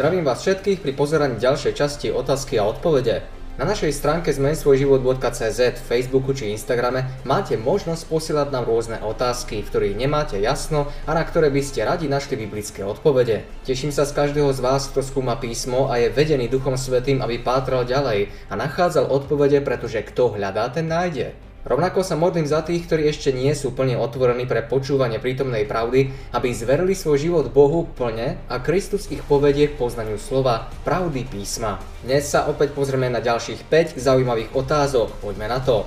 [0.00, 3.20] Zdravím vás všetkých pri pozeraní ďalšej časti otázky a odpovede.
[3.60, 10.00] Na našej stránke zmensvojživot.cz, Facebooku či Instagrame máte možnosť posielať nám rôzne otázky, v ktorých
[10.00, 13.44] nemáte jasno a na ktoré by ste radi našli biblické odpovede.
[13.68, 17.36] Teším sa z každého z vás, kto skúma písmo a je vedený Duchom Svetým, aby
[17.36, 21.49] pátral ďalej a nachádzal odpovede, pretože kto hľadá, ten nájde.
[21.60, 26.08] Rovnako sa modlím za tých, ktorí ešte nie sú plne otvorení pre počúvanie prítomnej pravdy,
[26.32, 31.76] aby zverili svoj život Bohu plne a Kristus ich povedie k poznaniu slova, pravdy písma.
[32.00, 35.20] Dnes sa opäť pozrieme na ďalších 5 zaujímavých otázok.
[35.20, 35.84] Poďme na to.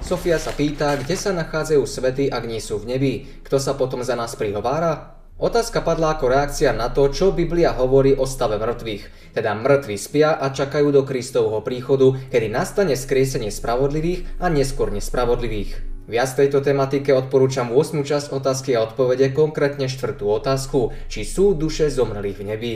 [0.00, 3.12] Sofia sa pýta, kde sa nachádzajú svety, ak nie sú v nebi.
[3.44, 5.21] Kto sa potom za nás prihovára?
[5.42, 9.34] Otázka padla ako reakcia na to, čo Biblia hovorí o stave mŕtvych.
[9.34, 15.82] Teda mŕtvi spia a čakajú do Kristovho príchodu, kedy nastane skriesenie spravodlivých a neskôr nespravodlivých.
[16.06, 18.06] Viac tejto tematike odporúčam 8.
[18.06, 22.74] časť otázky a odpovede, konkrétne štvrtú otázku, či sú duše zomrelých v nebi.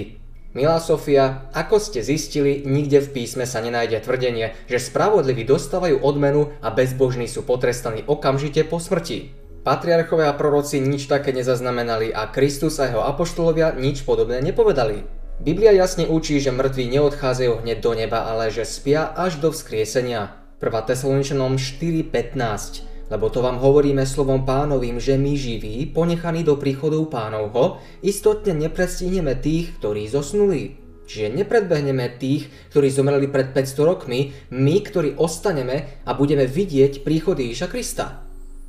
[0.50, 6.50] Milá Sofia, ako ste zistili, nikde v písme sa nenájde tvrdenie, že spravodliví dostávajú odmenu
[6.58, 9.45] a bezbožní sú potrestaní okamžite po smrti.
[9.66, 15.02] Patriarchovia a proroci nič také nezaznamenali a Kristus a jeho apoštolovia nič podobné nepovedali.
[15.42, 20.38] Biblia jasne učí, že mŕtvi neodchádzajú hneď do neba, ale že spia až do vzkriesenia.
[20.62, 20.70] 1.
[20.70, 27.82] Tesaloničanom 4.15 Lebo to vám hovoríme slovom pánovým, že my živí, ponechaní do príchodu pánovho,
[28.06, 30.78] istotne neprestihneme tých, ktorí zosnuli.
[31.10, 37.34] Čiže nepredbehneme tých, ktorí zomreli pred 500 rokmi, my, ktorí ostaneme a budeme vidieť príchod
[37.34, 38.25] Ježiša Krista.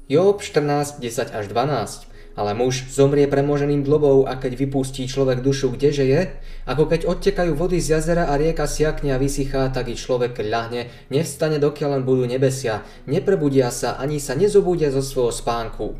[0.07, 2.07] Job 14, 10 až 12.
[2.39, 6.31] Ale muž zomrie premoženým dlobou a keď vypustí človek dušu, kdeže je?
[6.63, 10.87] Ako keď odtekajú vody z jazera a rieka siakne a vysychá, tak i človek ľahne,
[11.11, 15.99] nevstane dokiaľ len budú nebesia, neprebudia sa ani sa nezobudia zo svojho spánku.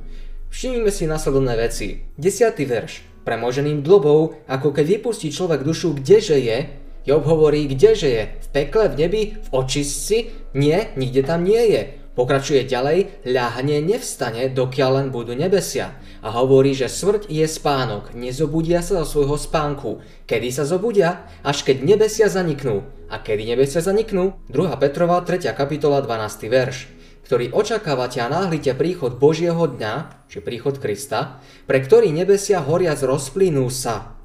[0.56, 2.08] Všimnime si nasledovné veci.
[2.16, 2.56] 10.
[2.64, 3.04] verš.
[3.28, 6.64] Premoženým dlobou, ako keď vypustí človek dušu, kdeže je?
[7.04, 8.24] Job hovorí, kdeže je?
[8.40, 10.32] V pekle, v nebi, v očistci?
[10.56, 12.07] Nie, nikde tam nie je.
[12.18, 16.02] Pokračuje ďalej, ľahne nevstane, dokiaľ len budú nebesia.
[16.26, 20.02] A hovorí, že smrť je spánok, nezobudia sa zo svojho spánku.
[20.26, 21.30] Kedy sa zobudia?
[21.46, 22.82] Až keď nebesia zaniknú.
[23.14, 24.34] A kedy nebesia zaniknú?
[24.50, 24.82] 2.
[24.82, 25.46] Petrova 3.
[25.54, 26.50] kapitola 12.
[26.50, 26.98] verš
[27.28, 33.68] ktorý očakávate a náhlite príchod Božieho dňa, či príchod Krista, pre ktorý nebesia horiac rozplynú
[33.68, 34.16] sa.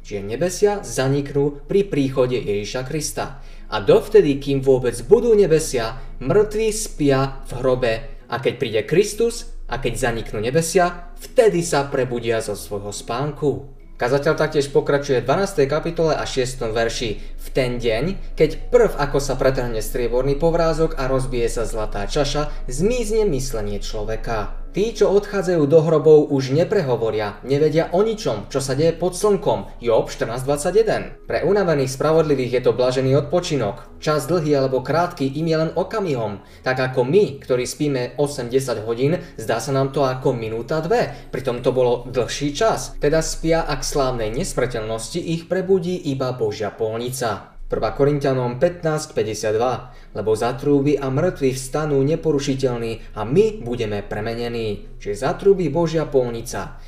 [0.00, 3.44] Čiže nebesia zaniknú pri príchode Ježiša Krista.
[3.70, 7.92] A dovtedy, kým vôbec budú nebesia, mŕtvi spia v hrobe.
[8.30, 13.76] A keď príde Kristus a keď zaniknú nebesia, vtedy sa prebudia zo svojho spánku.
[13.96, 15.64] Kazateľ taktiež pokračuje v 12.
[15.72, 16.68] kapitole a 6.
[16.68, 17.16] verši.
[17.16, 22.52] V ten deň, keď prv ako sa pretrhne strieborný povrázok a rozbije sa zlatá čaša,
[22.68, 24.65] zmizne myslenie človeka.
[24.76, 29.80] Tí, čo odchádzajú do hrobov, už neprehovoria, nevedia o ničom, čo sa deje pod slnkom.
[29.80, 31.24] Job 14.21.
[31.24, 33.88] Pre unavených spravodlivých je to blažený odpočinok.
[34.04, 36.44] Čas dlhý alebo krátky im je len okamihom.
[36.60, 41.08] Tak ako my, ktorí spíme 8-10 hodín, zdá sa nám to ako minúta dve.
[41.32, 43.00] Pritom to bolo dlhší čas.
[43.00, 47.55] Teda spia a k slávnej nesmrteľnosti ich prebudí iba Božia polnica.
[47.66, 47.82] 1.
[47.98, 54.86] Korintianom 15.52 Lebo zatrúby a mŕtvi vstanú neporušiteľní a my budeme premenení.
[55.02, 56.78] Čiže zatrúby Božia polnica.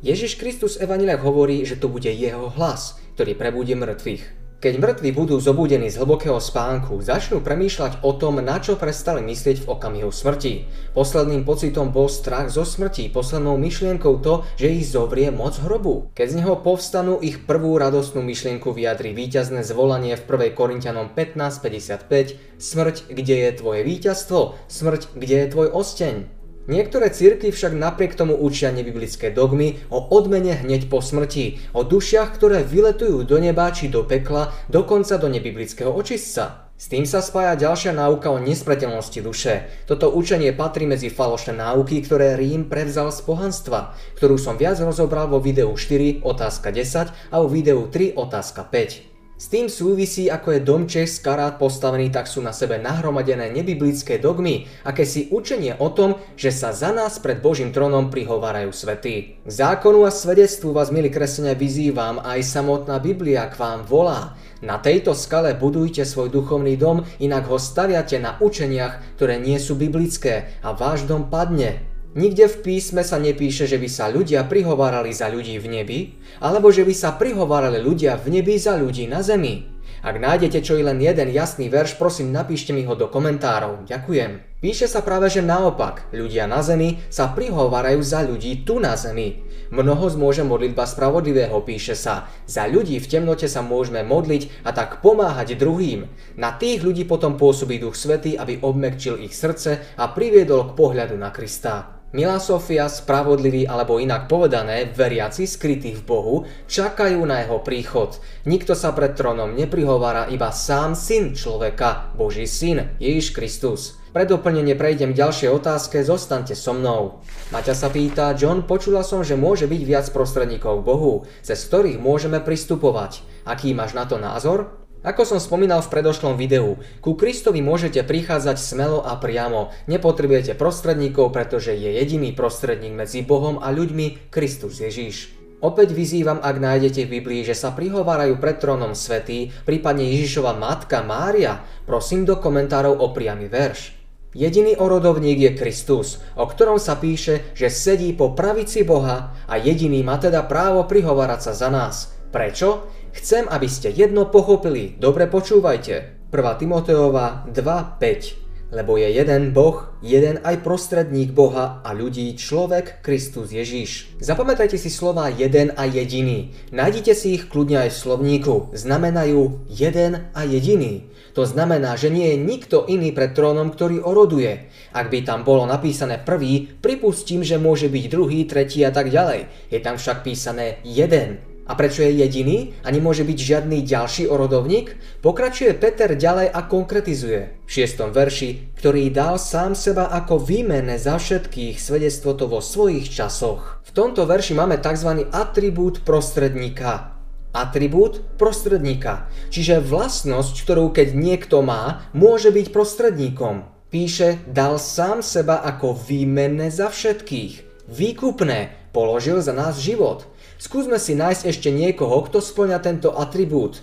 [0.00, 4.41] Ježiš Kristus Evanilách hovorí, že to bude jeho hlas, ktorý prebudí mŕtvych.
[4.62, 9.66] Keď mŕtvi budú zobudení z hlbokého spánku, začnú premýšľať o tom, na čo prestali myslieť
[9.66, 10.70] v okamihu smrti.
[10.94, 16.14] Posledným pocitom bol strach zo smrti, poslednou myšlienkou to, že ich zovrie moc hrobu.
[16.14, 20.54] Keď z neho povstanú, ich prvú radostnú myšlienku vyjadri víťazné zvolanie v 1.
[20.54, 24.54] Korintianom 15.55 Smrť, kde je tvoje víťazstvo?
[24.70, 26.41] Smrť, kde je tvoj osteň?
[26.70, 32.30] Niektoré cirkvy však napriek tomu učia nebiblické dogmy o odmene hneď po smrti, o dušiach,
[32.38, 36.70] ktoré vyletujú do neba či do pekla, dokonca do nebiblického očistca.
[36.78, 39.70] S tým sa spája ďalšia náuka o nesmrteľnosti duše.
[39.90, 45.30] Toto učenie patrí medzi falošné náuky, ktoré Rím prevzal z pohanstva, ktorú som viac rozobral
[45.30, 49.11] vo videu 4 otázka 10 a vo videu 3 otázka 5.
[49.42, 54.22] S tým súvisí, ako je domček z karát postavený, tak sú na sebe nahromadené nebiblické
[54.22, 59.42] dogmy, aké si učenie o tom, že sa za nás pred Božím trónom prihovárajú svety.
[59.42, 64.38] K zákonu a svedectvu vás, milí kresenia, vyzývam, aj samotná Biblia k vám volá.
[64.62, 69.74] Na tejto skale budujte svoj duchovný dom, inak ho staviate na učeniach, ktoré nie sú
[69.74, 71.82] biblické a váš dom padne.
[72.12, 76.00] Nikde v písme sa nepíše, že by sa ľudia prihovárali za ľudí v nebi,
[76.44, 79.64] alebo že by sa prihovárali ľudia v nebi za ľudí na zemi.
[80.04, 83.88] Ak nájdete čo i len jeden jasný verš, prosím napíšte mi ho do komentárov.
[83.88, 84.60] Ďakujem.
[84.60, 89.40] Píše sa práve, že naopak, ľudia na zemi sa prihovárajú za ľudí tu na zemi.
[89.72, 92.28] Mnoho zmôže modlitba spravodlivého, píše sa.
[92.44, 96.10] Za ľudí v temnote sa môžeme modliť a tak pomáhať druhým.
[96.36, 101.16] Na tých ľudí potom pôsobí Duch Svetý, aby obmekčil ich srdce a priviedol k pohľadu
[101.16, 102.01] na Krista.
[102.12, 106.36] Milá Sofia, spravodliví alebo inak povedané, veriaci skrytí v Bohu,
[106.68, 108.20] čakajú na jeho príchod.
[108.44, 113.96] Nikto sa pred trónom neprihovára, iba sám syn človeka, Boží syn, Ježiš Kristus.
[114.12, 117.24] Pre doplnenie prejdem k ďalšej otázke, zostaňte so mnou.
[117.48, 122.44] Maťa sa pýta, John, počula som, že môže byť viac prostredníkov Bohu, cez ktorých môžeme
[122.44, 123.24] pristupovať.
[123.48, 124.81] Aký máš na to názor?
[125.02, 129.74] Ako som spomínal v predošlom videu, ku Kristovi môžete prichádzať smelo a priamo.
[129.90, 135.34] Nepotrebujete prostredníkov, pretože je jediný prostredník medzi Bohom a ľuďmi, Kristus Ježíš.
[135.58, 141.02] Opäť vyzývam, ak nájdete v Biblii, že sa prihovárajú pred trónom svetý, prípadne Ježišova matka
[141.02, 143.98] Mária, prosím do komentárov o priamy verš.
[144.38, 150.06] Jediný orodovník je Kristus, o ktorom sa píše, že sedí po pravici Boha a jediný
[150.06, 152.14] má teda právo prihovárať sa za nás.
[152.30, 152.88] Prečo?
[153.12, 154.96] Chcem, aby ste jedno pochopili.
[154.96, 156.24] Dobre počúvajte.
[156.32, 156.60] 1.
[156.60, 158.42] Timoteova 2.5
[158.72, 164.16] lebo je jeden Boh, jeden aj prostredník Boha a ľudí, človek Kristus Ježíš.
[164.16, 166.56] Zapamätajte si slova jeden a jediný.
[166.72, 168.54] Nájdite si ich kľudne aj v slovníku.
[168.72, 171.12] Znamenajú jeden a jediný.
[171.36, 174.72] To znamená, že nie je nikto iný pred trónom, ktorý oroduje.
[174.96, 179.68] Ak by tam bolo napísané prvý, pripustím, že môže byť druhý, tretí a tak ďalej.
[179.68, 181.51] Je tam však písané jeden.
[181.72, 184.92] A prečo je jediný a nemôže byť žiadny ďalší orodovník?
[185.24, 191.16] Pokračuje Peter ďalej a konkretizuje v šiestom verši, ktorý dal sám seba ako výmene za
[191.16, 193.80] všetkých svedectvo to vo svojich časoch.
[193.88, 195.24] V tomto verši máme tzv.
[195.32, 197.16] atribút prostredníka.
[197.56, 203.64] Atribút prostredníka, čiže vlastnosť, ktorú keď niekto má, môže byť prostredníkom.
[203.88, 207.88] Píše, dal sám seba ako výmene za všetkých.
[207.88, 210.31] Výkupné, položil za nás život.
[210.62, 213.82] Skúsme si nájsť ešte niekoho, kto splňa tento atribút.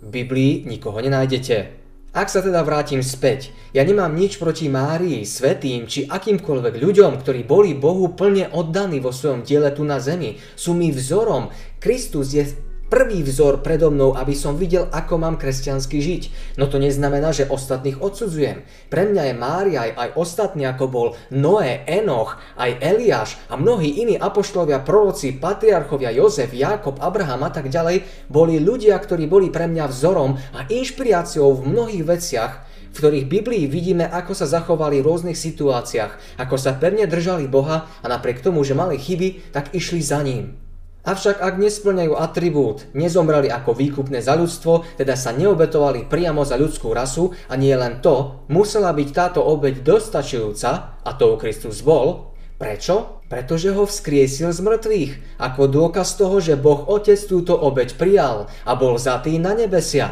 [0.00, 1.76] V Biblii nikoho nenájdete.
[2.16, 7.44] Ak sa teda vrátim späť, ja nemám nič proti Márii, svetým či akýmkoľvek ľuďom, ktorí
[7.44, 10.40] boli Bohu plne oddaní vo svojom diele tu na zemi.
[10.56, 11.52] Sú mi vzorom.
[11.76, 12.56] Kristus je
[12.88, 16.22] prvý vzor predo mnou, aby som videl, ako mám kresťansky žiť.
[16.56, 18.64] No to neznamená, že ostatných odsudzujem.
[18.88, 24.00] Pre mňa je Mária aj, aj ostatní, ako bol Noé, Enoch, aj Eliáš a mnohí
[24.00, 29.68] iní apoštolovia, proroci, patriarchovia, Jozef, Jakob, Abraham a tak ďalej, boli ľudia, ktorí boli pre
[29.68, 32.52] mňa vzorom a inšpiráciou v mnohých veciach,
[32.88, 37.84] v ktorých Biblii vidíme, ako sa zachovali v rôznych situáciách, ako sa pevne držali Boha
[38.00, 40.67] a napriek tomu, že mali chyby, tak išli za ním.
[41.06, 46.90] Avšak ak nesplňajú atribút, nezomreli ako výkupné za ľudstvo, teda sa neobetovali priamo za ľudskú
[46.90, 52.34] rasu a nie len to, musela byť táto obeď dostačujúca, a to Kristus bol.
[52.58, 53.22] Prečo?
[53.30, 58.74] Pretože ho vzkriesil z mŕtvych, ako dôkaz toho, že Boh Otec túto obeď prijal a
[58.74, 60.10] bol zatý na nebesia.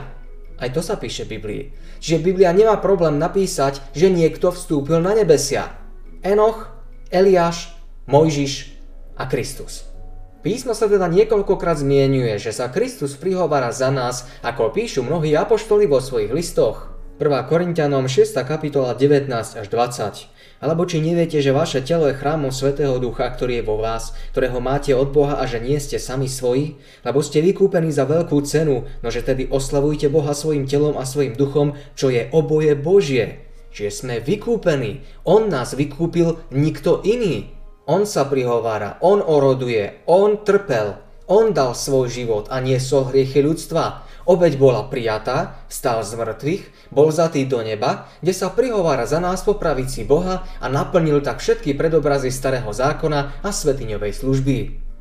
[0.56, 1.62] Aj to sa píše v Biblii.
[1.98, 5.74] Čiže Biblia nemá problém napísať, že niekto vstúpil na nebesia.
[6.22, 6.70] Enoch,
[7.10, 7.74] Eliáš,
[8.06, 8.78] Mojžiš
[9.18, 9.95] a Kristus.
[10.44, 15.88] Písmo sa teda niekoľkokrát zmienuje, že sa Kristus prihovára za nás, ako píšu mnohí apoštoli
[15.88, 16.92] vo svojich listoch.
[17.16, 17.48] 1.
[17.48, 18.36] Korintianom 6.
[18.44, 20.28] kapitola 19 až 20.
[20.60, 24.60] Alebo či neviete, že vaše telo je chrámom Svetého Ducha, ktorý je vo vás, ktorého
[24.60, 26.76] máte od Boha a že nie ste sami svoji?
[27.08, 31.72] Lebo ste vykúpení za veľkú cenu, nože tedy oslavujte Boha svojim telom a svojim duchom,
[31.96, 33.48] čo je oboje Božie.
[33.72, 35.00] Čiže sme vykúpení.
[35.24, 37.55] On nás vykúpil, nikto iný.
[37.86, 40.98] On sa prihovára, on oroduje, on trpel,
[41.30, 44.02] on dal svoj život a niesol hriechy ľudstva.
[44.26, 49.46] Obeď bola prijatá, vstal z mŕtvych, bol zatý do neba, kde sa prihovára za nás
[49.46, 54.56] po pravici Boha a naplnil tak všetky predobrazy starého zákona a svetiňovej služby.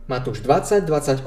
[0.06, 1.26] Matúš 20.28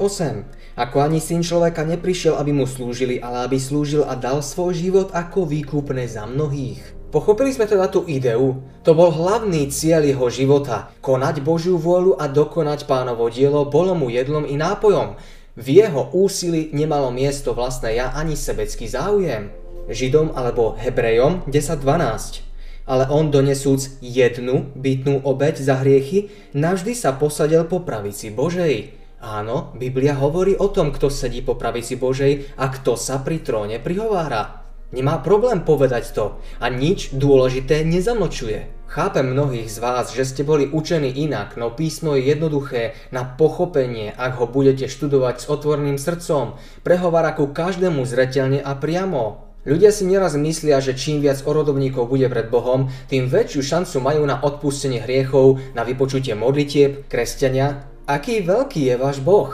[0.79, 5.11] Ako ani syn človeka neprišiel, aby mu slúžili, ale aby slúžil a dal svoj život
[5.11, 6.98] ako výkupné za mnohých.
[7.09, 8.61] Pochopili sme teda tú ideu.
[8.85, 10.93] To bol hlavný cieľ jeho života.
[11.01, 15.17] Konať Božiu vôľu a dokonať pánovo dielo bolo mu jedlom i nápojom.
[15.57, 19.49] V jeho úsilí nemalo miesto vlastné ja ani sebecký záujem.
[19.89, 22.45] Židom alebo Hebrejom 10.12.
[22.85, 28.93] Ale on donesúc jednu bytnú obeď za hriechy, navždy sa posadil po pravici Božej.
[29.17, 33.81] Áno, Biblia hovorí o tom, kto sedí po pravici Božej a kto sa pri tróne
[33.81, 34.58] prihovára.
[34.89, 38.73] Nemá problém povedať to a nič dôležité nezamlčuje.
[38.89, 44.09] Chápem mnohých z vás, že ste boli učení inak, no písmo je jednoduché na pochopenie,
[44.17, 46.57] ak ho budete študovať s otvorným srdcom.
[46.81, 49.45] Prehovára ku každému zretelne a priamo.
[49.61, 54.25] Ľudia si nieraz myslia, že čím viac orodovníkov bude pred Bohom, tým väčšiu šancu majú
[54.25, 57.85] na odpustenie hriechov, na vypočutie modlitieb, kresťania.
[58.09, 59.53] Aký veľký je váš Boh?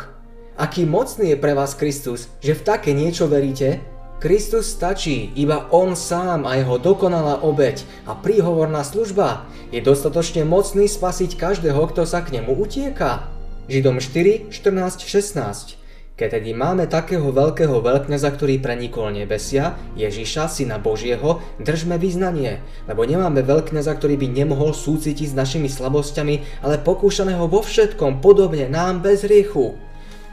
[0.55, 3.83] Aký mocný je pre vás Kristus, že v také niečo veríte?
[4.15, 9.43] Kristus stačí, iba On sám a jeho dokonalá obeď a príhovorná služba
[9.75, 13.27] je dostatočne mocný spasiť každého, kto sa k nemu utieka.
[13.67, 20.79] Židom 4, 14, 16 keď tedy máme takého veľkého veľkňaza, ktorý prenikol nebesia, Ježiša, Syna
[20.79, 27.51] Božieho, držme vyznanie, lebo nemáme veľkňaza, ktorý by nemohol súcitiť s našimi slabosťami, ale pokúšaného
[27.51, 29.75] vo všetkom podobne nám bez riechu.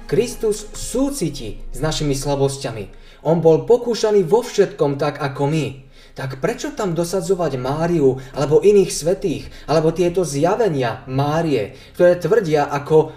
[0.07, 5.67] Kristus súciti s našimi slabosťami, on bol pokúšaný vo všetkom tak ako my.
[6.13, 13.17] Tak prečo tam dosadzovať Máriu alebo iných svetých, alebo tieto zjavenia Márie, ktoré tvrdia ako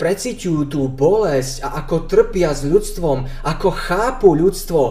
[0.00, 4.82] preciťujú tú bolesť a ako trpia s ľudstvom, ako chápu ľudstvo.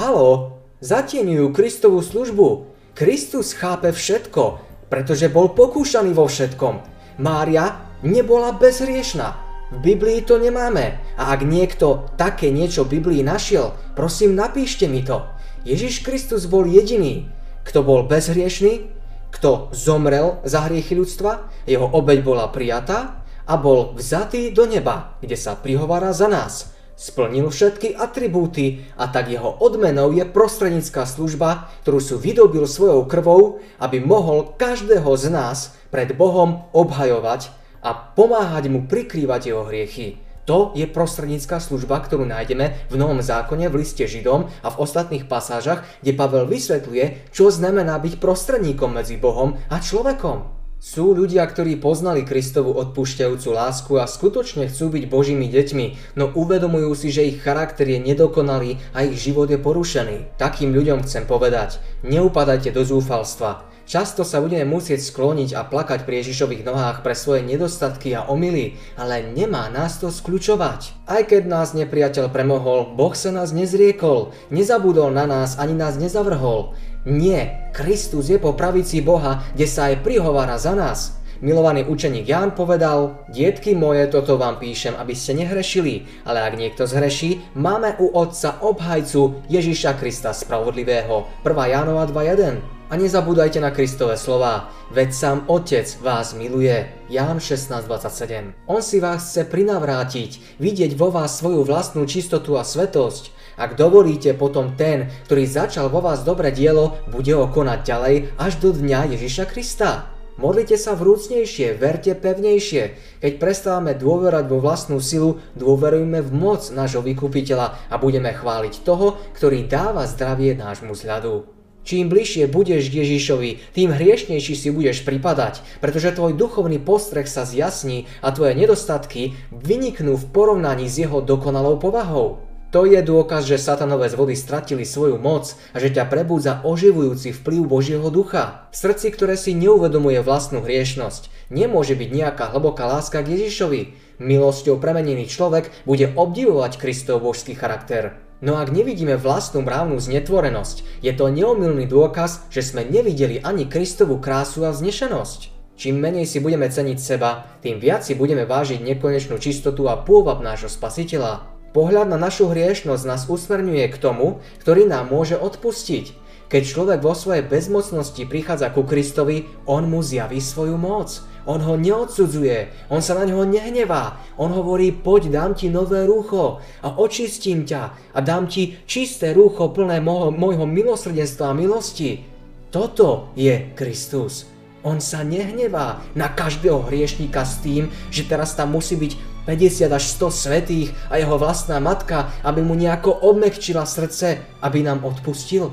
[0.00, 2.72] Halo, zatieňujú Kristovú službu.
[2.96, 6.80] Kristus chápe všetko, pretože bol pokúšaný vo všetkom.
[7.20, 9.43] Mária nebola bezhriešná.
[9.72, 11.00] V Biblii to nemáme.
[11.16, 15.24] A ak niekto také niečo v Biblii našiel, prosím napíšte mi to.
[15.64, 17.32] Ježiš Kristus bol jediný,
[17.64, 18.92] kto bol bezhriešný,
[19.32, 25.34] kto zomrel za hriechy ľudstva, jeho obeď bola prijatá a bol vzatý do neba, kde
[25.34, 26.76] sa prihovára za nás.
[26.94, 33.58] Splnil všetky atribúty a tak jeho odmenou je prostrednícká služba, ktorú sú vydobil svojou krvou,
[33.82, 40.18] aby mohol každého z nás pred Bohom obhajovať a pomáhať mu prikrývať jeho hriechy.
[40.44, 45.24] To je prostrednícká služba, ktorú nájdeme v Novom zákone, v liste Židom a v ostatných
[45.24, 50.64] pasážach, kde Pavel vysvetľuje, čo znamená byť prostredníkom medzi Bohom a človekom.
[50.84, 55.86] Sú ľudia, ktorí poznali Kristovu odpúšťajúcu lásku a skutočne chcú byť Božími deťmi,
[56.20, 60.36] no uvedomujú si, že ich charakter je nedokonalý a ich život je porušený.
[60.36, 63.64] Takým ľuďom chcem povedať, neupadajte do zúfalstva.
[63.84, 68.80] Často sa budeme musieť skloniť a plakať pri Ježišových nohách pre svoje nedostatky a omily,
[68.96, 71.04] ale nemá nás to skľučovať.
[71.04, 76.72] Aj keď nás nepriateľ premohol, Boh sa nás nezriekol, nezabudol na nás ani nás nezavrhol.
[77.04, 81.20] Nie, Kristus je po pravici Boha, kde sa aj prihovára za nás.
[81.44, 86.88] Milovaný učeník Ján povedal, dietky moje, toto vám píšem, aby ste nehrešili, ale ak niekto
[86.88, 91.28] zhreší, máme u Otca obhajcu Ježiša Krista Spravodlivého.
[91.44, 91.52] 1.
[91.68, 96.84] Jánova 2.1 a nezabúdajte na Kristové slova, veď sám Otec vás miluje.
[97.08, 103.32] Ján 16.27 On si vás chce prinavrátiť, vidieť vo vás svoju vlastnú čistotu a svetosť.
[103.56, 108.52] Ak dovolíte, potom ten, ktorý začal vo vás dobré dielo, bude ho konať ďalej až
[108.60, 110.10] do dňa Ježiša Krista.
[110.34, 112.98] Modlite sa vrúcnejšie, verte pevnejšie.
[113.22, 119.14] Keď prestávame dôverať vo vlastnú silu, dôverujme v moc nášho vykupiteľa a budeme chváliť toho,
[119.38, 121.53] ktorý dáva zdravie nášmu zľadu.
[121.84, 127.44] Čím bližšie budeš k Ježišovi, tým hriešnejší si budeš pripadať, pretože tvoj duchovný postreh sa
[127.44, 132.40] zjasní a tvoje nedostatky vyniknú v porovnaní s jeho dokonalou povahou.
[132.72, 137.70] To je dôkaz, že satanové zvody stratili svoju moc a že ťa prebúdza oživujúci vplyv
[137.70, 138.66] Božieho ducha.
[138.72, 143.80] V srdci, ktoré si neuvedomuje vlastnú hriešnosť, nemôže byť nejaká hlboká láska k Ježišovi.
[144.24, 148.23] Milosťou premenený človek bude obdivovať Kristov božský charakter.
[148.44, 154.20] No ak nevidíme vlastnú mravnú znetvorenosť, je to neomilný dôkaz, že sme nevideli ani Kristovú
[154.20, 155.48] krásu a vznešenosť.
[155.80, 160.44] Čím menej si budeme ceniť seba, tým viac si budeme vážiť nekonečnú čistotu a pôvab
[160.44, 161.48] nášho spasiteľa.
[161.72, 166.12] Pohľad na našu hriešnosť nás usmerňuje k tomu, ktorý nám môže odpustiť.
[166.52, 171.24] Keď človek vo svojej bezmocnosti prichádza ku Kristovi, on mu zjaví svoju moc.
[171.44, 174.16] On ho neodsudzuje, on sa na ňo nehnevá.
[174.40, 179.68] On hovorí, poď, dám ti nové rúcho a očistím ťa a dám ti čisté rúcho
[179.68, 182.24] plné môjho, môjho milosrdenstva a milosti.
[182.72, 184.48] Toto je Kristus.
[184.84, 189.12] On sa nehnevá na každého hriešníka s tým, že teraz tam musí byť
[189.48, 195.04] 50 až 100 svetých a jeho vlastná matka, aby mu nejako obmekčila srdce, aby nám
[195.04, 195.72] odpustil.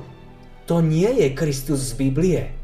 [0.67, 2.60] To nie je Kristus z Biblie.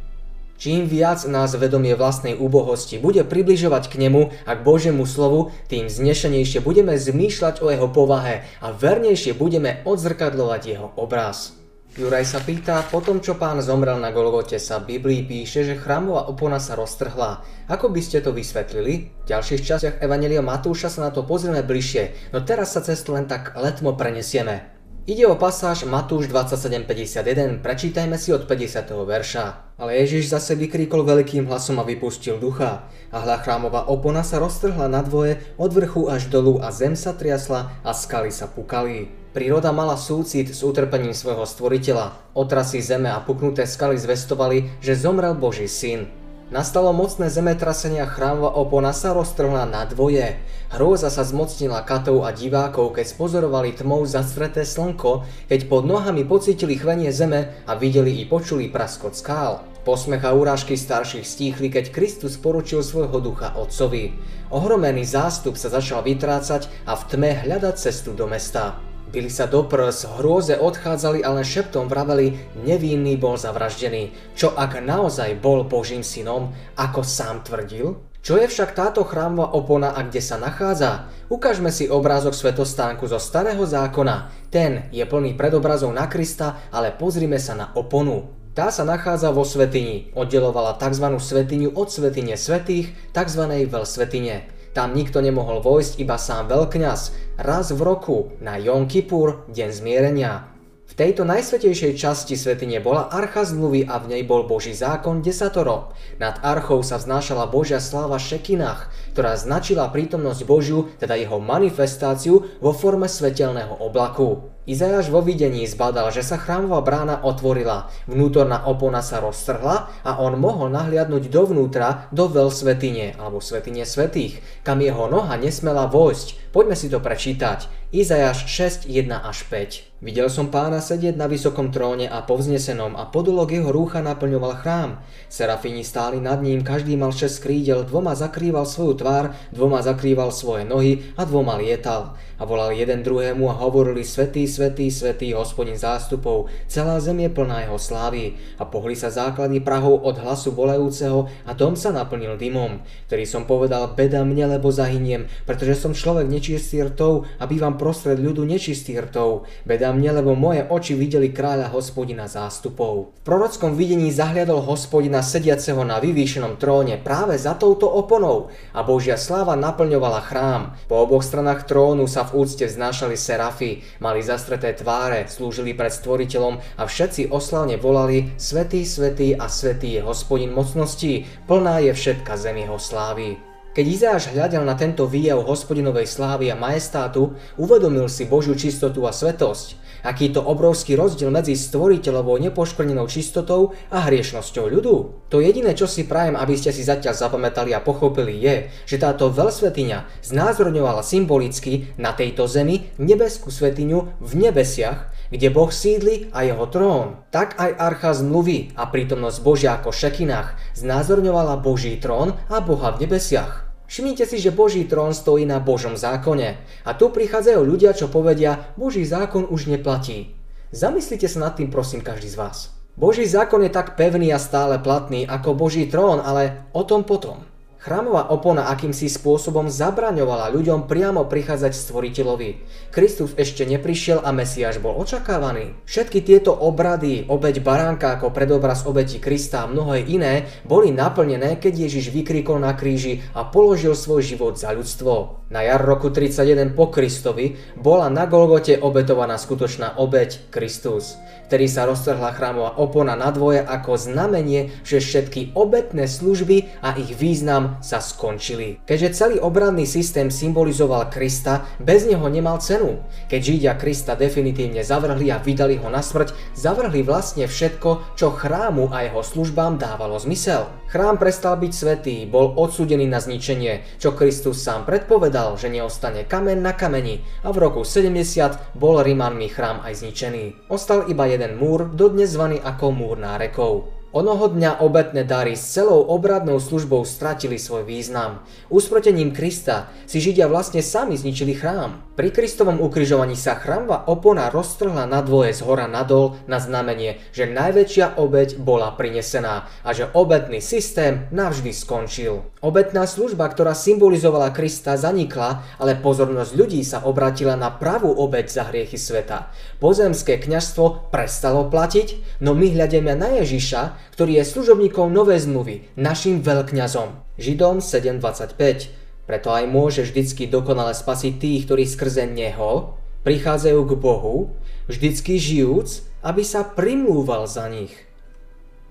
[0.57, 5.85] Čím viac nás vedomie vlastnej úbohosti bude približovať k nemu a k Božiemu slovu, tým
[5.85, 11.53] znešenejšie budeme zmýšľať o jeho povahe a vernejšie budeme odzrkadlovať jeho obraz.
[11.93, 15.77] Juraj sa pýta, po tom čo pán zomrel na Golgote sa v Biblii píše, že
[15.77, 17.45] chrámová opona sa roztrhla.
[17.69, 19.13] Ako by ste to vysvetlili?
[19.13, 23.29] V ďalších častiach Evangelia Matúša sa na to pozrieme bližšie, no teraz sa cestu len
[23.29, 24.73] tak letmo prenesieme.
[25.05, 28.93] Ide o pasáž Matúš 27.51, prečítajme si od 50.
[29.05, 29.66] verša.
[29.77, 32.89] Ale Ježiš zase vykríkol veľkým hlasom a vypustil ducha.
[33.13, 37.13] A hľa chrámová opona sa roztrhla na dvoje, od vrchu až dolu a zem sa
[37.13, 39.13] triasla a skaly sa pukali.
[39.37, 42.33] Príroda mala súcit s utrpením svojho stvoriteľa.
[42.33, 46.09] Otrasy zeme a puknuté skaly zvestovali, že zomrel Boží syn.
[46.47, 50.39] Nastalo mocné zemetrasenie a chrámová opona sa roztrhla na dvoje.
[50.71, 56.79] Hrôza sa zmocnila katov a divákov, keď spozorovali tmou zastreté slnko, keď pod nohami pocítili
[56.79, 59.59] chvenie zeme a videli i počuli praskot skál.
[59.83, 64.15] Posmech a urážky starších stíchli, keď Kristus poručil svojho ducha otcovi.
[64.47, 68.86] Ohromený zástup sa začal vytrácať a v tme hľadať cestu do mesta.
[69.07, 72.35] Bili sa do prs, hrôze odchádzali, ale šeptom vraveli,
[72.67, 74.11] nevinný bol zavraždený.
[74.35, 78.03] Čo ak naozaj bol Božím synom, ako sám tvrdil?
[78.19, 81.07] Čo je však táto chrámová opona a kde sa nachádza?
[81.31, 84.27] Ukážme si obrázok svetostánku zo starého zákona.
[84.51, 88.35] Ten je plný predobrazov na Krista, ale pozrime sa na oponu.
[88.51, 91.15] Tá sa nachádza vo svetini, oddelovala tzv.
[91.15, 93.47] svetiňu od svetine svetých, tzv.
[93.69, 94.56] veľsvetine.
[94.77, 100.53] Tam nikto nemohol vojsť, iba sám veľkňaz, raz v roku, na Jom Kippur, deň zmierenia.
[100.85, 105.97] V tejto najsvetejšej časti svetine bola archa zmluvy a v nej bol Boží zákon desatoro.
[106.21, 112.69] Nad archou sa vznášala Božia sláva Šekinach, ktorá značila prítomnosť Božiu, teda jeho manifestáciu vo
[112.69, 114.53] forme svetelného oblaku.
[114.69, 120.37] Izajáš vo videní zbadal, že sa chrámová brána otvorila, vnútorná opona sa roztrhla a on
[120.37, 126.51] mohol nahliadnúť dovnútra do veľsvetine alebo svetine svetých, kam jeho noha nesmela vojsť.
[126.51, 127.87] Poďme si to prečítať.
[127.95, 130.03] Izajáš 6, 1 až 5.
[130.03, 134.99] Videl som pána sedieť na vysokom tróne a povznesenom a podolok jeho rúcha naplňoval chrám.
[135.31, 139.06] Serafíni stáli nad ním, každý mal šesť krídel, dvoma zakrýval svoju tvár,
[139.53, 142.15] dvoma zakrýval svoje nohy a dvoma lietal.
[142.37, 147.65] A volali jeden druhému a hovorili svetý, svetý, svetý, hospodin zástupov, celá zem je plná
[147.65, 148.37] jeho slávy.
[148.61, 153.49] A pohli sa základy Prahov od hlasu volajúceho a dom sa naplnil dymom, ktorý som
[153.49, 159.01] povedal, beda mne, lebo zahyniem, pretože som človek nečistý rtov a bývam prostred ľudu nečistý
[159.01, 159.49] rtov.
[159.65, 163.17] Beda mne, lebo moje oči videli kráľa hospodina zástupov.
[163.17, 169.17] V prorockom videní zahliadol hospodina sediaceho na vyvýšenom tróne práve za touto oponou a Božia
[169.17, 170.77] sláva naplňovala chrám.
[170.85, 176.59] Po oboch stranách trónu sa v úcte vznášali serafy, mali zastreté tváre, slúžili pred stvoriteľom
[176.75, 182.67] a všetci oslavne volali Svetý, Svetý a Svetý je hospodin mocností, plná je všetka zem
[182.67, 183.39] jeho slávy.
[183.77, 189.13] Keď Izáš hľadel na tento výjav hospodinovej slávy a majestátu, uvedomil si Božiu čistotu a
[189.13, 189.77] svetosť.
[190.05, 194.95] Aký to obrovský rozdiel medzi stvoriteľovou nepoškvrnenou čistotou a hriešnosťou ľudu.
[195.29, 198.55] To jediné, čo si prajem, aby ste si zatiaľ zapamätali a pochopili je,
[198.87, 206.31] že táto veľsvetiňa znázorňovala symbolicky na tejto zemi nebeskú svetiňu v nebesiach, kde Boh sídli
[206.31, 207.27] a jeho trón.
[207.35, 213.03] Tak aj archa zmluvy a prítomnosť Božia ako šekinách znázorňovala Boží trón a Boha v
[213.03, 213.66] nebesiach.
[213.87, 216.59] Všimnite si, že Boží trón stojí na Božom zákone.
[216.83, 220.35] A tu prichádzajú ľudia, čo povedia, Boží zákon už neplatí.
[220.75, 222.57] Zamyslite sa nad tým prosím každý z vás.
[222.99, 227.47] Boží zákon je tak pevný a stále platný ako Boží trón, ale o tom potom.
[227.87, 232.49] Chrámová opona akýmsi spôsobom zabraňovala ľuďom priamo prichádzať stvoriteľovi.
[232.91, 235.71] Kristus ešte neprišiel a Mesiáš bol očakávaný.
[235.87, 241.87] Všetky tieto obrady, obeď baránka ako predobraz obeti Krista a mnohé iné, boli naplnené, keď
[241.87, 245.46] Ježiš vykríkol na kríži a položil svoj život za ľudstvo.
[245.47, 251.15] Na jar roku 31 po Kristovi bola na Golgote obetovaná skutočná obeď Kristus,
[251.47, 257.15] ktorý sa roztrhla chrámová opona na dvoje ako znamenie, že všetky obetné služby a ich
[257.15, 258.83] význam sa skončili.
[258.83, 262.99] Keďže celý obradný systém symbolizoval Krista, bez neho nemal cenu.
[263.31, 268.91] Keď Židia Krista definitívne zavrhli a vydali ho na smrť, zavrhli vlastne všetko, čo chrámu
[268.91, 270.67] a jeho službám dávalo zmysel.
[270.91, 276.59] Chrám prestal byť svetý, bol odsúdený na zničenie, čo Kristus sám predpovedal, že neostane kamen
[276.65, 280.73] na kameni a v roku 70 bol Rimanmi chrám aj zničený.
[280.73, 283.96] Ostal iba jeden múr, dodnes zvaný ako múr nárekov.
[284.15, 288.39] Onoho dňa obetné dary s celou obradnou službou stratili svoj význam.
[288.71, 292.07] Usprotením Krista si Židia vlastne sami zničili chrám.
[292.15, 297.51] Pri Kristovom ukrižovaní sa chrámva opona roztrhla na dvoje z hora nadol na znamenie, že
[297.51, 302.47] najväčšia obeť bola prinesená a že obetný systém navždy skončil.
[302.63, 308.63] Obetná služba, ktorá symbolizovala Krista, zanikla, ale pozornosť ľudí sa obratila na pravú obeť za
[308.71, 309.51] hriechy sveta.
[309.83, 316.41] Pozemské kňažstvo prestalo platiť, no my hľadíme na Ježiša, ktorý je služobníkom novej zmluvy, našim
[316.43, 317.37] veľkňazom.
[317.37, 322.95] Židom 7.25 Preto aj môže vždycky dokonale spasiť tých, ktorí skrze Neho
[323.27, 324.55] prichádzajú k Bohu,
[324.87, 327.91] vždycky žijúc, aby sa primlúval za nich.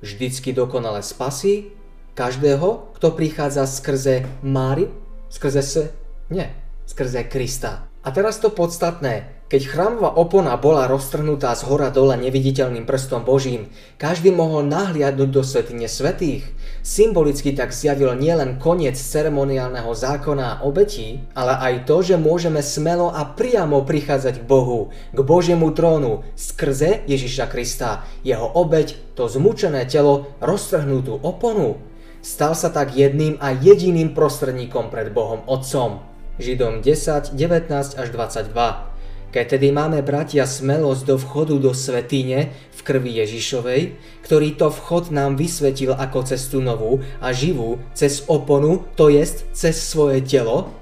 [0.05, 1.73] Vždycky dokonale spasí
[2.13, 4.93] každého, kto prichádza skrze Mári,
[5.33, 5.83] skrze se,
[6.29, 6.53] nie,
[6.85, 7.89] skrze Krista.
[8.05, 9.36] A teraz to podstatné.
[9.47, 15.47] Keď chrámová opona bola roztrhnutá z hora dole neviditeľným prstom Božím, každý mohol nahliadnúť do
[15.47, 16.43] svetine svetých.
[16.83, 23.15] Symbolicky tak zjavil nielen koniec ceremoniálneho zákona a obetí, ale aj to, že môžeme smelo
[23.15, 29.87] a priamo prichádzať k Bohu, k Božiemu trónu, skrze Ježiša Krista, jeho obeť, to zmučené
[29.87, 31.79] telo, roztrhnutú oponu.
[32.19, 36.03] Stal sa tak jedným a jediným prostredníkom pred Bohom Otcom.
[36.43, 38.96] Židom 10, 19 až 22.
[39.35, 43.83] Keď tedy máme bratia smelosť do vchodu do svetýne v krvi Ježišovej,
[44.23, 49.77] ktorý to vchod nám vysvetil ako cestu novú a živú cez oponu, to jest cez
[49.77, 50.73] svoje telo,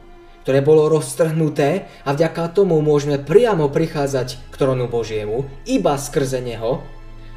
[0.45, 6.85] ktoré bolo roztrhnuté a vďaka tomu môžeme priamo prichádzať k trónu Božiemu, iba skrze Neho.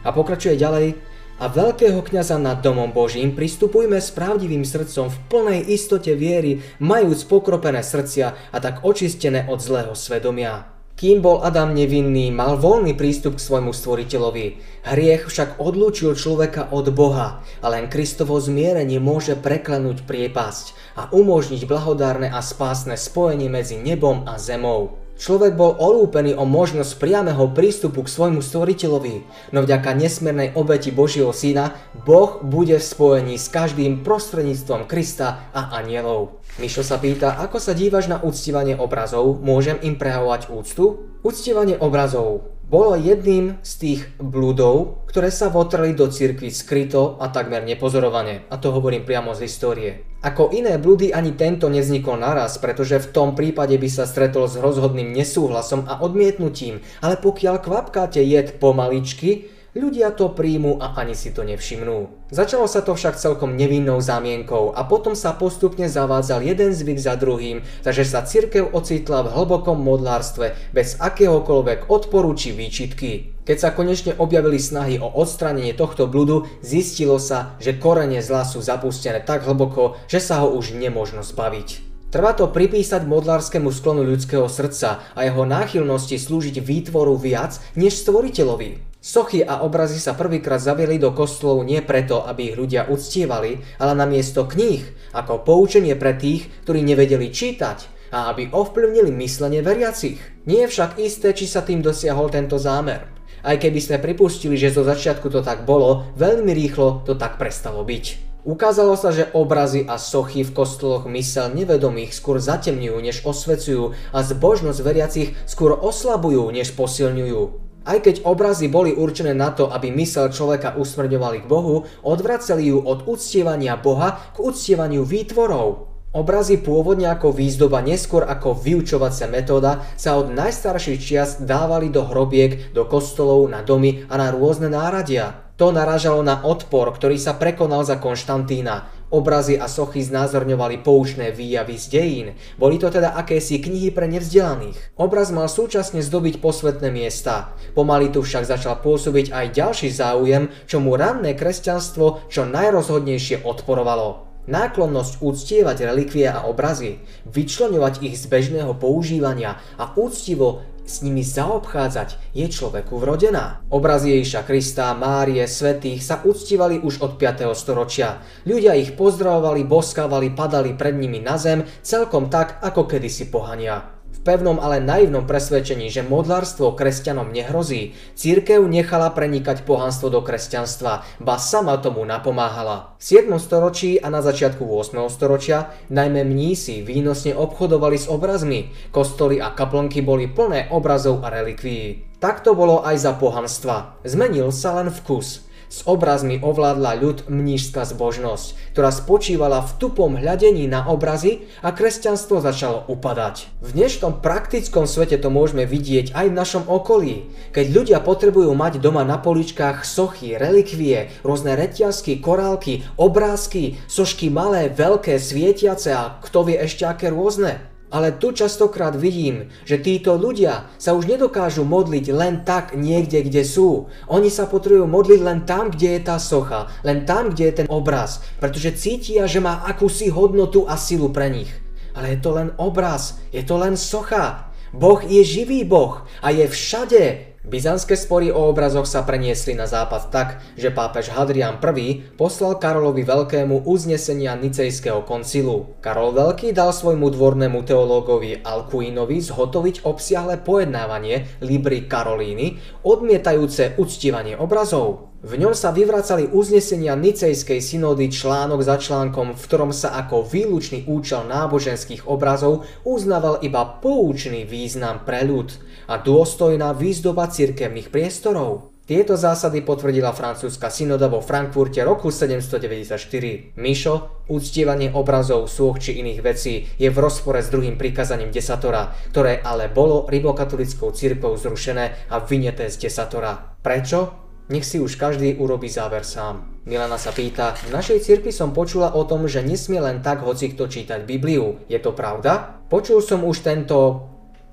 [0.03, 0.99] A pokračuje ďalej,
[1.37, 7.29] a veľkého kňaza nad domom Božím pristupujme s pravdivým srdcom v plnej istote viery, majúc
[7.29, 10.76] pokropené srdcia a tak očistené od zlého svedomia.
[10.97, 14.57] Kým bol Adam nevinný, mal voľný prístup k svojmu stvoriteľovi.
[14.81, 21.69] Hriech však odlúčil človeka od Boha a len Kristovo zmierenie môže preklenúť priepasť a umožniť
[21.69, 24.97] blahodárne a spásne spojenie medzi nebom a zemou.
[25.21, 29.15] Človek bol olúpený o možnosť priameho prístupu k svojmu stvoriteľovi,
[29.53, 35.77] no vďaka nesmiernej obeti Božieho syna, Boh bude v spojení s každým prostredníctvom Krista a
[35.77, 36.41] anielov.
[36.57, 41.13] Mišo sa pýta, ako sa dívaš na uctívanie obrazov, môžem im prejavovať úctu?
[41.21, 47.61] Uctívanie obrazov bolo jedným z tých blúdov, ktoré sa votreli do cirkvi skryto a takmer
[47.61, 48.49] nepozorovane.
[48.49, 49.91] A to hovorím priamo z histórie.
[50.25, 54.57] Ako iné blúdy ani tento nevznikol naraz, pretože v tom prípade by sa stretol s
[54.57, 59.45] rozhodným nesúhlasom a odmietnutím, ale pokiaľ kvapkáte jed pomaličky,
[59.77, 62.09] Ľudia to príjmu a ani si to nevšimnú.
[62.33, 67.13] Začalo sa to však celkom nevinnou zámienkou a potom sa postupne zavádzal jeden zvyk za
[67.13, 73.37] druhým, takže sa cirkev ocitla v hlbokom modlárstve bez akéhokoľvek odporu či výčitky.
[73.45, 78.57] Keď sa konečne objavili snahy o odstránenie tohto bludu, zistilo sa, že korene zla sú
[78.65, 81.85] zapustené tak hlboko, že sa ho už nemožno zbaviť.
[82.09, 88.86] Treba to pripísať modlárskému sklonu ľudského srdca a jeho náchylnosti slúžiť výtvoru viac než stvoriteľovi.
[88.97, 93.93] Sochy a obrazy sa prvýkrát zavieli do kostolov nie preto, aby ich ľudia uctievali, ale
[93.93, 94.81] namiesto kníh,
[95.13, 100.17] ako poučenie pre tých, ktorí nevedeli čítať a aby ovplyvnili myslenie veriacich.
[100.49, 103.05] Nie je však isté, či sa tým dosiahol tento zámer.
[103.45, 107.85] Aj keby sme pripustili, že zo začiatku to tak bolo, veľmi rýchlo to tak prestalo
[107.85, 108.26] byť.
[108.47, 114.23] Ukázalo sa, že obrazy a sochy v kostoloch mysel nevedomých skôr zatemňujú, než osvecujú a
[114.23, 117.41] zbožnosť veriacich skôr oslabujú, než posilňujú.
[117.83, 122.79] Aj keď obrazy boli určené na to, aby mysel človeka usmrňovali k Bohu, odvraceli ju
[122.79, 125.91] od uctievania Boha k uctievaniu výtvorov.
[126.15, 132.71] Obrazy pôvodne ako výzdoba, neskôr ako vyučovacia metóda sa od najstarších čias dávali do hrobiek,
[132.71, 135.46] do kostolov, na domy a na rôzne náradia.
[135.57, 138.93] To naražalo na odpor, ktorý sa prekonal za Konštantína.
[139.09, 142.27] Obrazy a sochy znázorňovali poučné výjavy z dejín.
[142.61, 144.77] Boli to teda akési knihy pre nevzdelaných.
[145.01, 147.57] Obraz mal súčasne zdobiť posvetné miesta.
[147.73, 154.29] Pomaly tu však začal pôsobiť aj ďalší záujem, čo mu ranné kresťanstvo čo najrozhodnejšie odporovalo.
[154.45, 162.31] Náklonnosť úctievať relikvie a obrazy, vyčleňovať ich z bežného používania a úctivo s nimi zaobchádzať
[162.31, 163.59] je človeku vrodená.
[163.67, 167.51] Obrazy Ježiša Krista, Márie, svetých sa uctívali už od 5.
[167.51, 168.23] storočia.
[168.47, 173.96] Ľudia ich pozdravovali, boskávali, padali pred nimi na zem, celkom tak, ako kedysi pohania
[174.27, 181.39] pevnom, ale naivnom presvedčení, že modlárstvo kresťanom nehrozí, církev nechala prenikať pohanstvo do kresťanstva, ba
[181.39, 182.99] sama tomu napomáhala.
[182.99, 183.31] V 7.
[183.39, 184.99] storočí a na začiatku 8.
[185.07, 192.19] storočia najmä mnísi výnosne obchodovali s obrazmi, kostoly a kaplnky boli plné obrazov a relikvií.
[192.19, 194.03] Tak to bolo aj za pohanstva.
[194.03, 195.46] Zmenil sa len vkus.
[195.67, 202.39] S obrazmi ovládla ľud mnížská zbožnosť, ktorá spočívala v tupom hľadení na obrazy a kresťanstvo
[202.39, 203.51] začalo upadať.
[203.59, 207.27] V dnešnom praktickom svete to môžeme vidieť aj v našom okolí.
[207.51, 214.71] Keď ľudia potrebujú mať doma na poličkách sochy, relikvie, rôzne reťazky, korálky, obrázky, sošky malé,
[214.71, 217.76] veľké, svietiace a kto vie ešte aké rôzne.
[217.87, 223.47] Ale tu častokrát vidím, že títo ľudia sa už nedokážu modliť len tak niekde, kde
[223.47, 223.87] sú.
[224.11, 227.67] Oni sa potrebujú modliť len tam, kde je tá socha, len tam, kde je ten
[227.71, 231.51] obraz, pretože cítia, že má akúsi hodnotu a silu pre nich.
[231.95, 234.51] Ale je to len obraz, je to len socha.
[234.75, 237.03] Boh je živý Boh a je všade.
[237.47, 243.07] Byzantské spory o obrazoch sa preniesli na západ tak, že pápež Hadrian I poslal Karolovi
[243.07, 245.79] Veľkému uznesenia Nicejského koncilu.
[245.79, 255.15] Karol Veľký dal svojmu dvornému teológovi Alcuinovi zhotoviť obsiahle pojednávanie Libry Karolíny, odmietajúce uctívanie obrazov.
[255.23, 260.83] V ňom sa vyvracali uznesenia Nicejskej synódy článok za článkom, v ktorom sa ako výlučný
[260.85, 265.55] účel náboženských obrazov uznával iba poučný význam pre ľud
[265.87, 268.75] a dôstojná výzdoba cirkevných priestorov.
[268.87, 273.59] Tieto zásady potvrdila francúzska synoda vo Frankfurte roku 794.
[273.59, 279.43] Mišo, uctievanie obrazov, súch či iných vecí je v rozpore s druhým prikazaním desatora, ktoré
[279.43, 283.59] ale bolo rimokatolickou cirkvou zrušené a vyneté z desatora.
[283.59, 284.23] Prečo?
[284.47, 286.63] Nech si už každý urobí záver sám.
[286.63, 290.55] Milana sa pýta, v našej cirkvi som počula o tom, že nesmie len tak hoci
[290.55, 291.59] kto čítať Bibliu.
[291.67, 292.63] Je to pravda?
[292.71, 294.07] Počul som už tento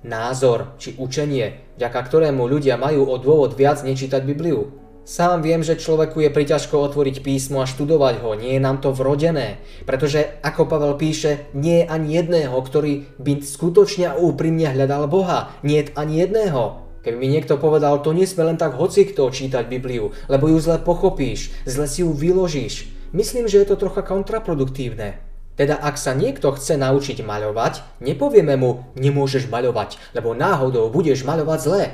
[0.05, 4.85] názor či učenie, vďaka ktorému ľudia majú o dôvod viac nečítať Bibliu.
[5.05, 8.89] Sám viem, že človeku je priťažko otvoriť písmo a študovať ho, nie je nám to
[8.89, 9.61] vrodené.
[9.85, 15.53] Pretože, ako Pavel píše, nie je ani jedného, ktorý by skutočne a úprimne hľadal Boha.
[15.61, 16.89] Nie je ani jedného.
[17.05, 21.53] Keby mi niekto povedal, to nesme len tak hocikto čítať Bibliu, lebo ju zle pochopíš,
[21.69, 22.89] zle si ju vyložíš.
[23.13, 25.34] Myslím, že je to trocha kontraproduktívne.
[25.55, 31.61] Teda ak sa niekto chce naučiť maľovať, nepovieme mu, nemôžeš maľovať, lebo náhodou budeš maľovať
[31.63, 31.85] zle.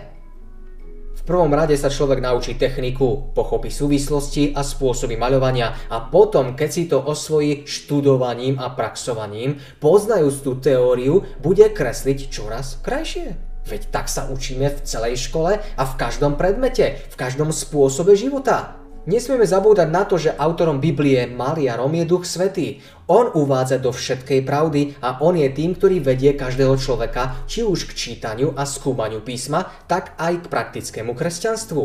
[1.21, 6.71] V prvom rade sa človek naučí techniku, pochopí súvislosti a spôsoby maľovania a potom, keď
[6.73, 13.37] si to osvojí študovaním a praxovaním, poznajúc tú teóriu, bude kresliť čoraz krajšie.
[13.69, 18.80] Veď tak sa učíme v celej škole a v každom predmete, v každom spôsobe života.
[19.09, 22.85] Nesmieme zabúdať na to, že autorom Biblie Maliarom je Duch Svetý.
[23.09, 27.89] On uvádza do všetkej pravdy a on je tým, ktorý vedie každého človeka či už
[27.89, 31.83] k čítaniu a skúmaniu písma, tak aj k praktickému kresťanstvu.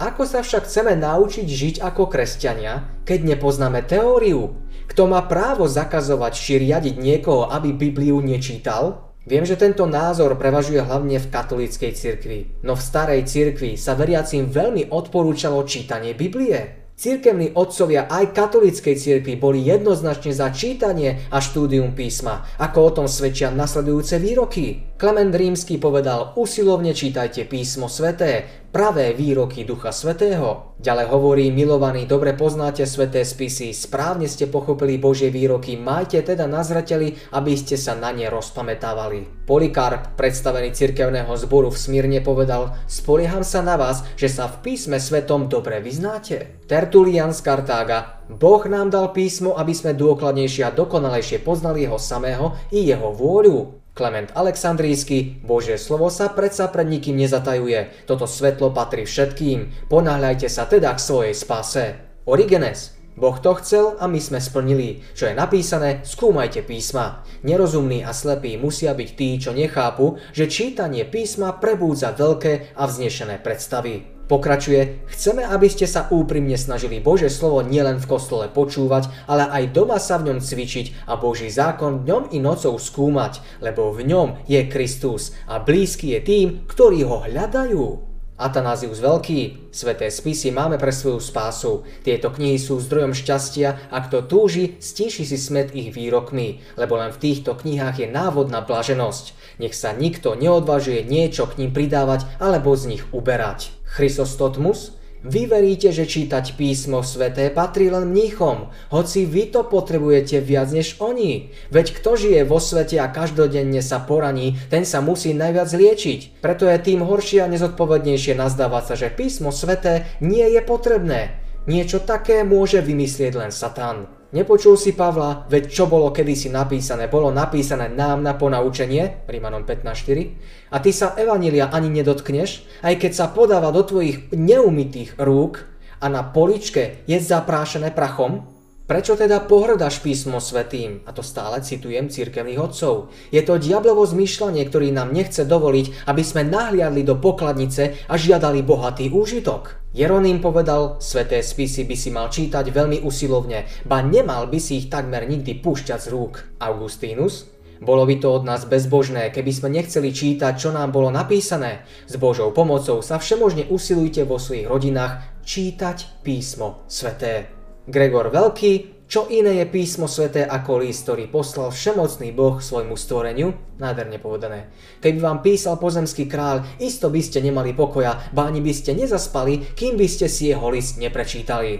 [0.00, 4.56] Ako sa však chceme naučiť žiť ako kresťania, keď nepoznáme teóriu?
[4.88, 9.13] Kto má právo zakazovať či riadiť niekoho, aby Bibliu nečítal?
[9.24, 14.52] Viem, že tento názor prevažuje hlavne v katolíckej cirkvi, no v starej cirkvi sa veriacim
[14.52, 16.84] veľmi odporúčalo čítanie Biblie.
[16.94, 23.06] Cirkevní otcovia aj katolíckej cirkvi boli jednoznačne za čítanie a štúdium písma, ako o tom
[23.08, 24.93] svedčia nasledujúce výroky.
[24.94, 30.78] Klement Rímsky povedal, usilovne čítajte písmo sveté, pravé výroky Ducha Svetého.
[30.78, 36.62] Ďalej hovorí, milovaní, dobre poznáte sveté spisy, správne ste pochopili Božie výroky, majte teda na
[36.62, 39.42] zreteli, aby ste sa na ne rozpamätávali.
[39.50, 45.02] Polikarp, predstavený cirkevného zboru v Smírne, povedal, spolieham sa na vás, že sa v písme
[45.02, 46.62] svetom dobre vyznáte.
[46.70, 52.54] Tertulian z Kartága, Boh nám dal písmo, aby sme dôkladnejšie a dokonalejšie poznali jeho samého
[52.70, 53.83] i jeho vôľu.
[53.94, 58.10] Klement Aleksandrísky, Božie slovo sa predsa pred nikým nezatajuje.
[58.10, 59.86] Toto svetlo patrí všetkým.
[59.86, 61.94] Ponáhľajte sa teda k svojej spase.
[62.26, 62.98] Origenes.
[63.14, 65.06] Boh to chcel a my sme splnili.
[65.14, 67.22] Čo je napísané, skúmajte písma.
[67.46, 73.38] Nerozumní a slepí musia byť tí, čo nechápu, že čítanie písma prebúdza veľké a vznešené
[73.46, 74.13] predstavy.
[74.24, 79.76] Pokračuje, chceme, aby ste sa úprimne snažili Bože slovo nielen v kostole počúvať, ale aj
[79.76, 84.28] doma sa v ňom cvičiť a Boží zákon dňom i nocou skúmať, lebo v ňom
[84.48, 88.13] je Kristus a blízky je tým, ktorí ho hľadajú.
[88.44, 91.88] Atanázius Veľký, sveté spisy máme pre svoju spásu.
[92.04, 97.08] Tieto knihy sú zdrojom šťastia a kto túži, stíši si smet ich výrokmi, lebo len
[97.08, 99.56] v týchto knihách je návod na blaženosť.
[99.64, 103.72] Nech sa nikto neodvažuje niečo k ním pridávať alebo z nich uberať.
[103.88, 104.92] Chrysostotmus,
[105.24, 111.00] vy veríte, že čítať písmo sveté patrí len mníchom, hoci vy to potrebujete viac než
[111.00, 111.48] oni.
[111.72, 116.44] Veď kto žije vo svete a každodenne sa poraní, ten sa musí najviac liečiť.
[116.44, 121.40] Preto je tým horšie a nezodpovednejšie nazdávať sa, že písmo sveté nie je potrebné.
[121.64, 124.23] Niečo také môže vymyslieť len Satan.
[124.34, 130.74] Nepočul si Pavla, veď čo bolo kedysi napísané, bolo napísané nám na ponaučenie, Rímanom 15.4,
[130.74, 135.62] a ty sa Evanília ani nedotkneš, aj keď sa podáva do tvojich neumytých rúk
[136.02, 138.50] a na poličke je zaprášené prachom,
[138.84, 141.08] Prečo teda pohrdaš písmo svetým?
[141.08, 143.08] A to stále citujem církevných otcov.
[143.32, 148.60] Je to diablovo zmýšľanie, ktorý nám nechce dovoliť, aby sme nahliadli do pokladnice a žiadali
[148.60, 149.83] bohatý úžitok.
[149.94, 154.90] Jeroným povedal, sveté spisy by si mal čítať veľmi usilovne, ba nemal by si ich
[154.90, 156.42] takmer nikdy púšťať z rúk.
[156.58, 157.46] Augustínus?
[157.78, 161.86] Bolo by to od nás bezbožné, keby sme nechceli čítať, čo nám bolo napísané.
[162.10, 167.54] S Božou pomocou sa všemožne usilujte vo svojich rodinách čítať písmo sveté.
[167.86, 173.54] Gregor Veľký, Čo iné je písmo sveté ako list, ktorý poslal všemocný Boh svojmu stvoreniu?
[173.78, 174.74] Nádherne povedané.
[174.98, 179.94] Keby vám písal pozemský kráľ, isto by ste nemali pokoja, báni by ste nezaspali, kým
[179.94, 181.78] by ste si jeho list neprečítali.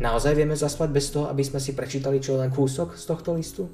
[0.00, 3.68] Naozaj vieme zaspať bez toho, aby sme si prečítali čo len kúsok z tohto listu?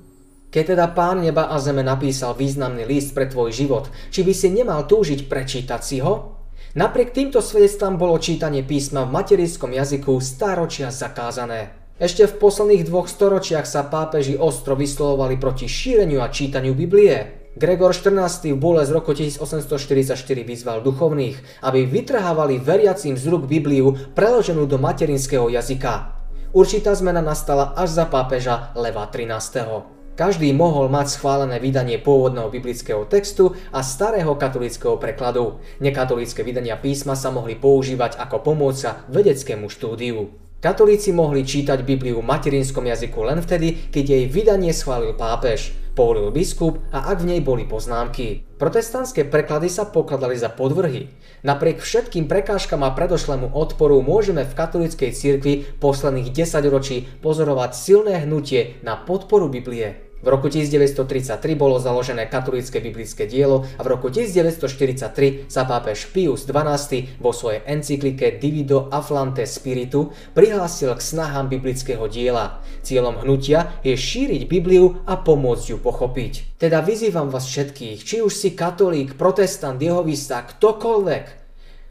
[0.51, 4.51] Keď teda Pán neba a zeme napísal významný list pre tvoj život, či by si
[4.51, 6.43] nemal túžiť prečítať si ho?
[6.75, 11.84] Napriek týmto svedectvám bolo čítanie písma v materinskom jazyku staročia zakázané.
[11.95, 17.47] Ešte v posledných dvoch storočiach sa pápeži ostro vyslovovali proti šíreniu a čítaniu Biblie.
[17.55, 23.95] Gregor XIV v bole z roku 1844 vyzval duchovných, aby vytrhávali veriacím z rúk Bibliu
[24.11, 26.19] preloženú do materinského jazyka.
[26.51, 29.87] Určitá zmena nastala až za pápeža Leva XIII.
[30.19, 35.63] Každý mohol mať schválené vydanie pôvodného biblického textu a starého katolického prekladu.
[35.79, 40.44] Nekatolické vydania písma sa mohli používať ako pomôca vedeckému štúdiu.
[40.65, 46.33] Katolíci mohli čítať Bibliu v materinskom jazyku len vtedy, keď jej vydanie schválil pápež, povolil
[46.33, 48.49] biskup a ak v nej boli poznámky.
[48.57, 51.13] Protestantské preklady sa pokladali za podvrhy.
[51.45, 58.25] Napriek všetkým prekážkam a predošlému odporu môžeme v katolíckej cirkvi posledných 10 ročí pozorovať silné
[58.25, 60.04] hnutie na podporu Biblie.
[60.25, 66.49] V roku 1933 bolo založené katolícke biblické dielo a v roku 1943 sa pápež Pius
[66.49, 72.65] XII vo svojej encyklike Divido Afflante Spiritu prihlásil k snahám biblického diela.
[72.81, 76.57] Cieľom hnutia je šíriť Bibliu a pomôcť ju pochopiť.
[76.57, 81.25] Teda vyzývam vás všetkých, či už si katolík, protestant, jehovista, ktokoľvek,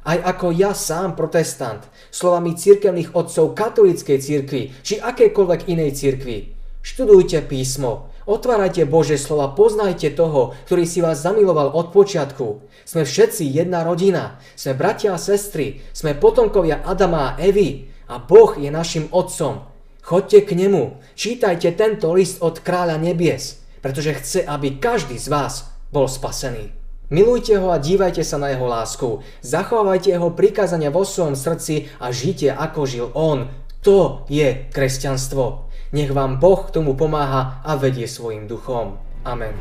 [0.10, 6.38] aj ako ja sám protestant, slovami cirkevných otcov katolíckej cirkvi či akejkoľvek inej cirkvi.
[6.84, 12.64] Študujte písmo, Otvárajte Bože slova, poznajte toho, ktorý si vás zamiloval od počiatku.
[12.88, 18.56] Sme všetci jedna rodina, sme bratia a sestry, sme potomkovia Adama a Evy a Boh
[18.56, 19.68] je našim otcom.
[20.00, 25.76] Chodte k nemu, čítajte tento list od kráľa nebies, pretože chce, aby každý z vás
[25.92, 26.72] bol spasený.
[27.12, 29.20] Milujte ho a dívajte sa na jeho lásku.
[29.44, 33.52] Zachovávajte jeho prikázania vo svojom srdci a žite ako žil on.
[33.84, 35.68] To je kresťanstvo.
[35.94, 38.98] Nech vám Boh k tomu pomáha a vedie svojim duchom.
[39.22, 39.54] Amen.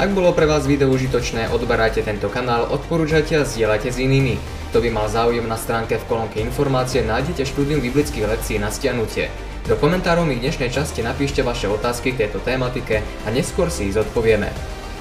[0.00, 4.40] Ak bolo pre vás video užitočné, odberajte tento kanál, odporúčajte a zdieľajte s inými.
[4.72, 9.28] Kto by mal záujem na stránke v kolónke informácie, nájdete štúdium biblických lekcií na stiahnutie.
[9.68, 13.96] Do komentárov mi dnešnej časti napíšte vaše otázky k tejto tématike a neskôr si ich
[14.00, 14.48] zodpovieme.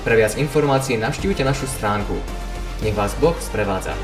[0.03, 2.19] Pre viac informácií navštívte našu stránku.
[2.83, 3.95] Nech vás Boh sprevádza.